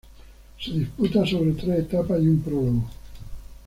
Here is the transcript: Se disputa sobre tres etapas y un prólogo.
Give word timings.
Se 0.59 0.71
disputa 0.71 1.23
sobre 1.27 1.51
tres 1.51 1.77
etapas 1.81 2.19
y 2.23 2.27
un 2.27 2.41
prólogo. 2.41 2.85